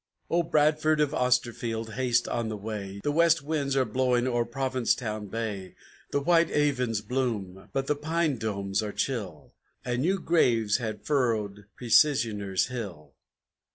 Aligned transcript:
III 0.31 0.39
O 0.39 0.41
Bradford 0.41 0.99
of 0.99 1.11
Austerfield 1.13 1.93
haste 1.93 2.27
on 2.27 2.49
thy 2.49 2.55
way. 2.55 3.01
The 3.03 3.11
west 3.11 3.43
winds 3.43 3.75
are 3.75 3.85
blowing 3.85 4.25
o'er 4.27 4.45
Provincetown 4.45 5.27
Bay, 5.27 5.75
The 6.09 6.21
white 6.21 6.49
avens 6.49 7.01
bloom, 7.01 7.69
but 7.71 7.85
the 7.85 7.95
pine 7.95 8.39
domes 8.39 8.81
are 8.81 8.93
chill, 8.93 9.53
And 9.85 10.01
new 10.01 10.17
graves 10.19 10.77
have 10.77 11.05
furrowed 11.05 11.65
Precisioners' 11.79 12.69
Hill! 12.69 13.13